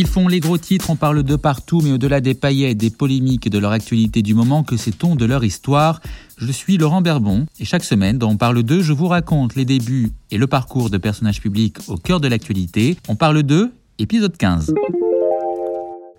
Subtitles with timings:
[0.00, 3.48] Ils font les gros titres, on parle de partout, mais au-delà des paillettes, des polémiques
[3.48, 6.00] et de leur actualité du moment, que sait-on de leur histoire?
[6.36, 9.64] Je suis Laurent Berbon, et chaque semaine, dans On parle d'eux, je vous raconte les
[9.64, 12.96] débuts et le parcours de personnages publics au cœur de l'actualité.
[13.08, 14.72] On parle d'eux, épisode 15.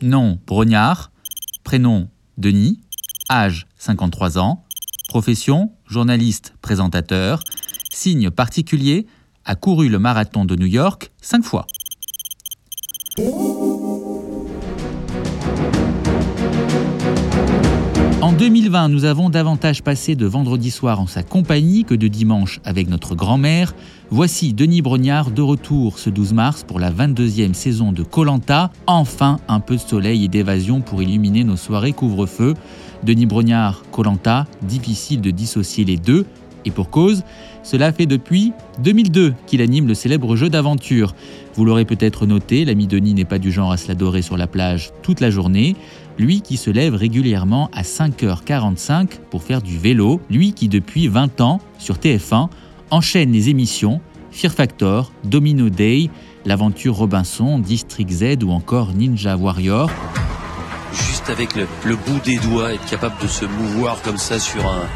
[0.00, 1.12] Nom, Brognard.
[1.62, 2.08] Prénom,
[2.38, 2.80] Denis.
[3.30, 4.64] Âge, 53 ans.
[5.10, 7.42] Profession, journaliste, présentateur.
[7.92, 9.06] Signe particulier,
[9.44, 11.66] a couru le marathon de New York cinq fois.
[18.38, 22.86] 2020, nous avons davantage passé de vendredi soir en sa compagnie que de dimanche avec
[22.90, 23.74] notre grand-mère.
[24.10, 28.70] Voici Denis Brognard de retour ce 12 mars pour la 22e saison de Colanta.
[28.86, 32.52] Enfin, un peu de soleil et d'évasion pour illuminer nos soirées couvre-feu.
[33.04, 36.26] Denis Brognard, Colanta, difficile de dissocier les deux.
[36.66, 37.22] Et pour cause,
[37.62, 41.14] cela fait depuis 2002 qu'il anime le célèbre jeu d'aventure.
[41.54, 44.48] Vous l'aurez peut-être noté, l'ami Denis n'est pas du genre à se l'adorer sur la
[44.48, 45.76] plage toute la journée.
[46.18, 50.20] Lui qui se lève régulièrement à 5h45 pour faire du vélo.
[50.28, 52.48] Lui qui depuis 20 ans, sur TF1,
[52.90, 54.00] enchaîne les émissions
[54.32, 56.10] Fear Factor, Domino Day,
[56.44, 59.90] l'aventure Robinson, District Z ou encore Ninja Warrior
[60.92, 64.66] juste avec le, le, bout des doigts, être capable de se mouvoir comme ça sur
[64.66, 64.86] un,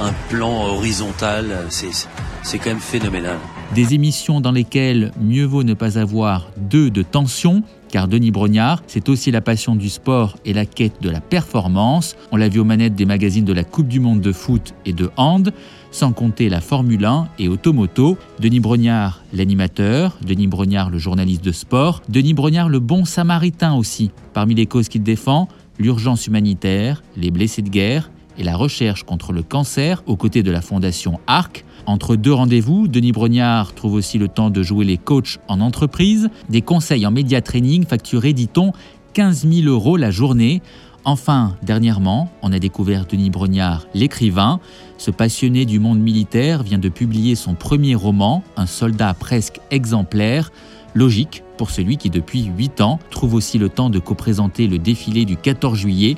[0.00, 3.36] un plan horizontal, c'est quand même phénoménal.
[3.74, 8.82] Des émissions dans lesquelles mieux vaut ne pas avoir deux de tension, car Denis Brognard,
[8.86, 12.16] c'est aussi la passion du sport et la quête de la performance.
[12.32, 14.92] On l'a vu aux manettes des magazines de la Coupe du Monde de foot et
[14.92, 15.52] de hand,
[15.90, 18.16] sans compter la Formule 1 et Automoto.
[18.38, 24.10] Denis Brognard, l'animateur, Denis Brognard, le journaliste de sport, Denis Brognard, le bon samaritain aussi.
[24.32, 25.48] Parmi les causes qu'il défend,
[25.78, 28.10] l'urgence humanitaire, les blessés de guerre,
[28.40, 31.64] et la recherche contre le cancer aux côtés de la fondation ARC.
[31.86, 36.30] Entre deux rendez-vous, Denis Brognard trouve aussi le temps de jouer les coachs en entreprise,
[36.48, 38.72] des conseils en média training facturés, dit-on,
[39.12, 40.62] 15 000 euros la journée.
[41.04, 44.60] Enfin, dernièrement, on a découvert Denis Brognard, l'écrivain.
[44.98, 50.50] Ce passionné du monde militaire vient de publier son premier roman, Un soldat presque exemplaire.
[50.94, 55.24] Logique pour celui qui, depuis 8 ans, trouve aussi le temps de co-présenter le défilé
[55.24, 56.16] du 14 juillet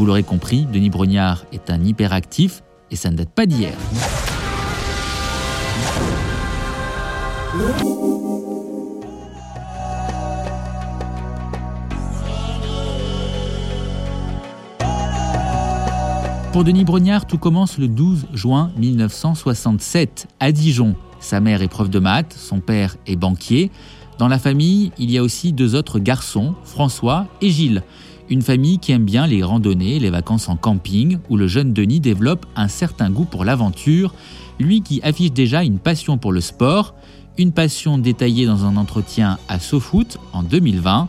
[0.00, 3.74] vous l'aurez compris, Denis Brognard est un hyperactif et ça ne date pas d'hier.
[16.54, 20.94] Pour Denis Brognard, tout commence le 12 juin 1967 à Dijon.
[21.20, 23.70] Sa mère est prof de maths, son père est banquier.
[24.16, 27.82] Dans la famille, il y a aussi deux autres garçons, François et Gilles.
[28.30, 31.98] Une famille qui aime bien les randonnées, les vacances en camping, où le jeune Denis
[31.98, 34.14] développe un certain goût pour l'aventure,
[34.60, 36.94] lui qui affiche déjà une passion pour le sport,
[37.38, 41.08] une passion détaillée dans un entretien à SoFoot en 2020.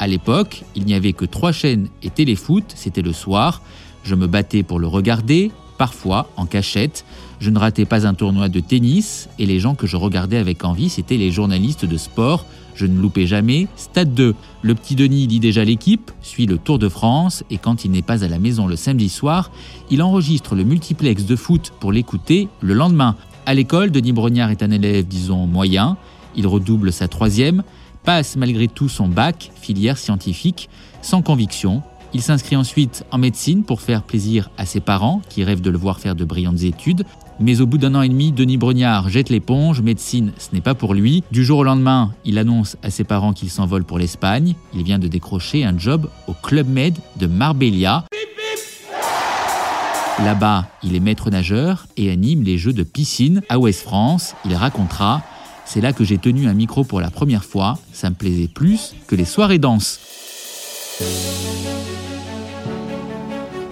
[0.00, 3.62] À l'époque, il n'y avait que trois chaînes et téléfoot, c'était le soir.
[4.02, 7.04] Je me battais pour le regarder, parfois en cachette.
[7.38, 10.64] Je ne ratais pas un tournoi de tennis et les gens que je regardais avec
[10.64, 12.44] envie, c'étaient les journalistes de sport
[12.76, 13.66] je ne loupais jamais.
[13.74, 14.34] Stade 2.
[14.62, 18.02] Le petit Denis lit déjà l'équipe, suit le Tour de France et quand il n'est
[18.02, 19.50] pas à la maison le samedi soir,
[19.90, 23.16] il enregistre le multiplex de foot pour l'écouter le lendemain.
[23.46, 25.96] À l'école, Denis Brognard est un élève, disons, moyen.
[26.36, 27.62] Il redouble sa troisième,
[28.04, 30.68] passe malgré tout son bac, filière scientifique,
[31.00, 31.82] sans conviction,
[32.16, 35.76] il s'inscrit ensuite en médecine pour faire plaisir à ses parents qui rêvent de le
[35.76, 37.04] voir faire de brillantes études.
[37.38, 40.74] Mais au bout d'un an et demi, Denis Brognard jette l'éponge, médecine, ce n'est pas
[40.74, 41.22] pour lui.
[41.30, 44.54] Du jour au lendemain, il annonce à ses parents qu'il s'envole pour l'Espagne.
[44.74, 48.04] Il vient de décrocher un job au Club Med de Marbella.
[50.24, 54.34] Là-bas, il est maître nageur et anime les jeux de piscine à Ouest-France.
[54.46, 55.22] Il racontera
[55.66, 57.78] C'est là que j'ai tenu un micro pour la première fois.
[57.92, 60.00] Ça me plaisait plus que les soirées danses.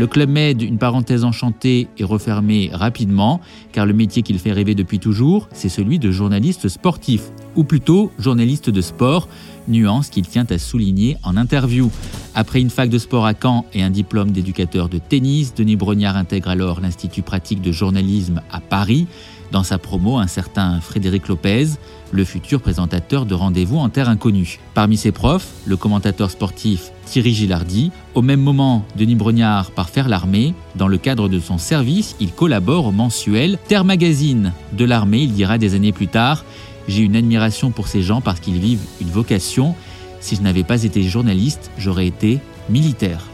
[0.00, 3.38] Le Club Med, une parenthèse enchantée, est refermé rapidement,
[3.70, 7.24] car le métier qu'il fait rêver depuis toujours, c'est celui de journaliste sportif,
[7.54, 9.28] ou plutôt journaliste de sport,
[9.68, 11.90] nuance qu'il tient à souligner en interview.
[12.34, 16.16] Après une fac de sport à Caen et un diplôme d'éducateur de tennis, Denis Brognard
[16.16, 19.06] intègre alors l'Institut pratique de journalisme à Paris.
[19.50, 21.66] Dans sa promo, un certain Frédéric Lopez,
[22.12, 24.60] le futur présentateur de Rendez-vous en Terre Inconnue.
[24.74, 27.90] Parmi ses profs, le commentateur sportif Thierry Gilardi.
[28.14, 30.54] Au même moment, Denis Brognard part faire l'armée.
[30.76, 34.52] Dans le cadre de son service, il collabore au mensuel Terre Magazine.
[34.72, 36.44] De l'armée, il dira des années plus tard
[36.86, 39.74] J'ai une admiration pour ces gens parce qu'ils vivent une vocation.
[40.20, 42.38] Si je n'avais pas été journaliste, j'aurais été
[42.68, 43.24] militaire.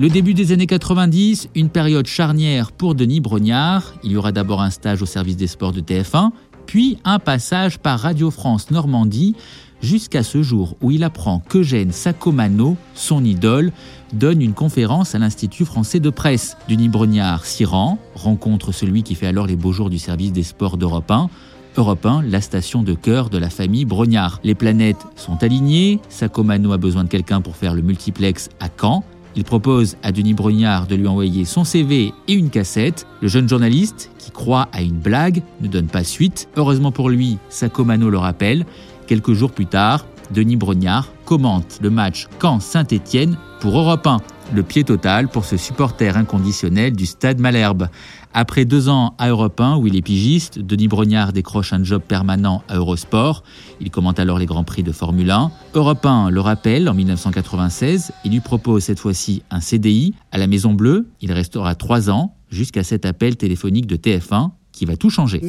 [0.00, 3.92] Le début des années 90, une période charnière pour Denis Brognard.
[4.02, 6.30] Il y aura d'abord un stage au service des sports de TF1,
[6.64, 9.36] puis un passage par Radio France Normandie,
[9.82, 13.72] jusqu'à ce jour où il apprend qu'Eugène Sacomano, son idole,
[14.14, 16.56] donne une conférence à l'Institut français de presse.
[16.66, 20.44] Denis Brognard s'y rend, rencontre celui qui fait alors les beaux jours du service des
[20.44, 21.28] sports d'Europe 1,
[21.76, 24.40] Europe 1, la station de cœur de la famille Brognard.
[24.44, 29.04] Les planètes sont alignées, Sacomano a besoin de quelqu'un pour faire le multiplex à Caen,
[29.36, 33.06] il propose à Denis Brognard de lui envoyer son CV et une cassette.
[33.20, 36.48] Le jeune journaliste, qui croit à une blague, ne donne pas suite.
[36.56, 38.66] Heureusement pour lui, Sacomano le rappelle.
[39.06, 44.18] Quelques jours plus tard, Denis Brognard commente le match Caen-Saint-Étienne pour Europe 1.
[44.52, 47.88] Le pied total pour ce supporter inconditionnel du stade Malherbe.
[48.34, 52.02] Après deux ans à Europe 1 où il est pigiste, Denis Brognard décroche un job
[52.06, 53.44] permanent à Eurosport.
[53.80, 55.52] Il commente alors les Grands Prix de Formule 1.
[55.74, 58.12] Europe 1 le rappelle en 1996.
[58.24, 61.08] Il lui propose cette fois-ci un CDI à la Maison Bleue.
[61.20, 65.42] Il restera trois ans jusqu'à cet appel téléphonique de TF1 qui va tout changer.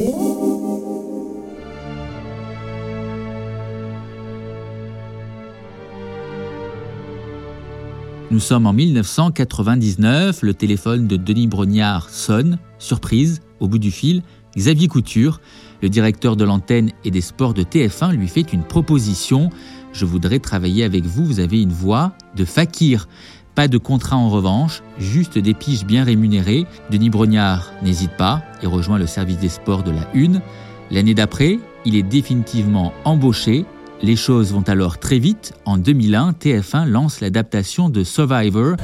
[8.32, 14.24] Nous sommes en 1999, le téléphone de Denis Brognard sonne, surprise, au bout du fil,
[14.56, 15.42] Xavier Couture,
[15.82, 19.50] le directeur de l'antenne et des sports de TF1, lui fait une proposition.
[19.92, 23.10] Je voudrais travailler avec vous, vous avez une voix de fakir.
[23.54, 26.66] Pas de contrat en revanche, juste des piges bien rémunérées.
[26.90, 30.42] Denis Brognard n'hésite pas et rejoint le service des sports de la Une.
[30.90, 33.66] L'année d'après, il est définitivement embauché
[34.04, 35.54] les choses vont alors très vite.
[35.66, 38.76] En 2001, TF1 lance l'adaptation de Survivor,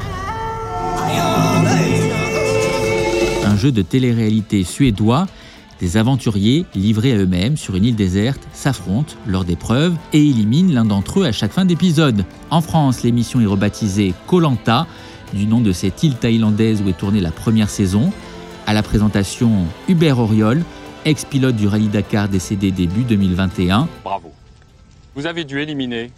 [3.46, 5.28] un jeu de télé-réalité suédois.
[5.80, 10.86] Des aventuriers livrés à eux-mêmes sur une île déserte s'affrontent lors d'épreuves et éliminent l'un
[10.86, 12.26] d'entre eux à chaque fin d'épisode.
[12.50, 14.88] En France, l'émission est rebaptisée Kolanta,
[15.34, 18.12] du nom de cette île thaïlandaise où est tournée la première saison.
[18.66, 20.64] À la présentation, Hubert Auriol,
[21.06, 23.88] ex-pilote du Rallye Dakar décédé début 2021.
[24.04, 24.37] Bravo.
[25.18, 26.12] Vous avez dû éliminer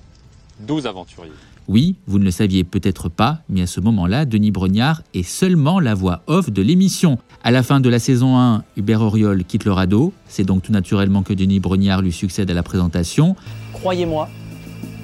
[0.67, 1.31] 12 aventuriers.
[1.69, 5.79] Oui, vous ne le saviez peut-être pas, mais à ce moment-là, Denis Brognard est seulement
[5.79, 7.17] la voix off de l'émission.
[7.41, 10.11] À la fin de la saison 1, Hubert Auriol quitte le radeau.
[10.27, 13.37] C'est donc tout naturellement que Denis Brognard lui succède à la présentation.
[13.71, 14.27] Croyez-moi,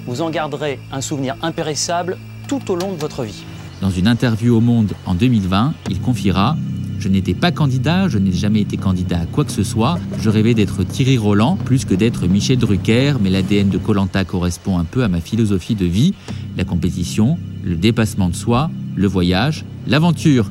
[0.04, 2.18] vous en garderez un souvenir impérissable
[2.48, 3.44] tout au long de votre vie.
[3.80, 6.54] Dans une interview au Monde en 2020, il confiera
[6.98, 9.98] je n'étais pas candidat, je n'ai jamais été candidat à quoi que ce soit.
[10.20, 14.78] Je rêvais d'être Thierry Roland plus que d'être Michel Drucker, mais l'ADN de Colanta correspond
[14.78, 16.14] un peu à ma philosophie de vie,
[16.56, 20.50] la compétition, le dépassement de soi, le voyage, l'aventure.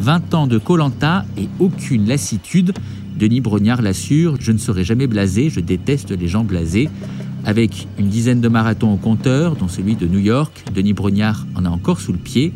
[0.00, 2.72] 20 ans de Colanta et aucune lassitude.
[3.18, 6.90] Denis Brognard l'assure, je ne serai jamais blasé, je déteste les gens blasés.
[7.44, 11.64] Avec une dizaine de marathons au compteur, dont celui de New York, Denis Brognard en
[11.64, 12.52] a encore sous le pied.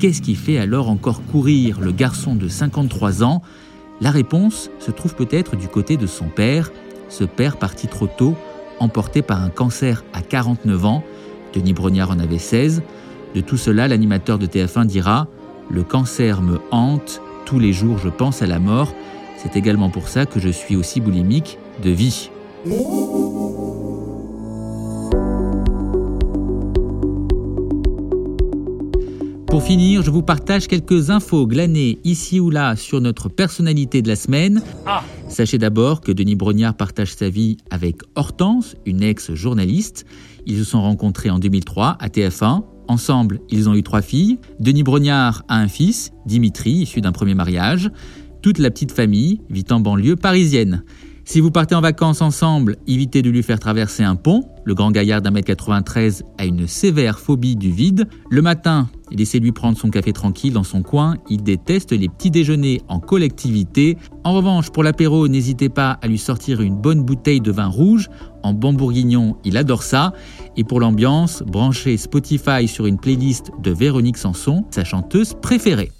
[0.00, 3.42] Qu'est-ce qui fait alors encore courir le garçon de 53 ans?
[4.00, 6.72] La réponse se trouve peut-être du côté de son père,
[7.08, 8.34] ce père parti trop tôt,
[8.80, 11.04] emporté par un cancer à 49 ans.
[11.54, 12.82] Denis Brognard en avait 16.
[13.34, 15.28] De tout cela, l'animateur de TF1 dira
[15.70, 18.92] Le cancer me hante, tous les jours je pense à la mort.
[19.36, 22.30] C'est également pour ça que je suis aussi boulimique de vie.
[29.54, 34.08] Pour finir, je vous partage quelques infos glanées ici ou là sur notre personnalité de
[34.08, 34.60] la semaine.
[34.84, 35.04] Ah.
[35.28, 40.06] Sachez d'abord que Denis Brognard partage sa vie avec Hortense, une ex-journaliste.
[40.44, 42.64] Ils se sont rencontrés en 2003 à TF1.
[42.88, 44.40] Ensemble, ils ont eu trois filles.
[44.58, 47.92] Denis Brognard a un fils, Dimitri, issu d'un premier mariage.
[48.42, 50.82] Toute la petite famille vit en banlieue parisienne.
[51.26, 54.42] Si vous partez en vacances ensemble, évitez de lui faire traverser un pont.
[54.64, 58.06] Le grand gaillard d'un mètre 93 a une sévère phobie du vide.
[58.30, 61.16] Le matin, laissez-lui prendre son café tranquille dans son coin.
[61.30, 63.96] Il déteste les petits déjeuners en collectivité.
[64.22, 68.10] En revanche, pour l'apéro, n'hésitez pas à lui sortir une bonne bouteille de vin rouge.
[68.42, 70.12] En bon bourguignon, il adore ça.
[70.58, 75.90] Et pour l'ambiance, branchez Spotify sur une playlist de Véronique Sanson, sa chanteuse préférée.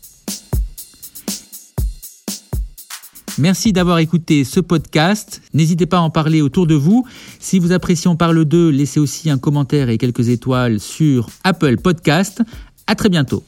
[3.38, 5.42] Merci d'avoir écouté ce podcast.
[5.54, 7.04] N'hésitez pas à en parler autour de vous.
[7.40, 11.78] Si vous appréciez On parle d'eux, laissez aussi un commentaire et quelques étoiles sur Apple
[11.78, 12.42] Podcast.
[12.86, 13.42] À très bientôt.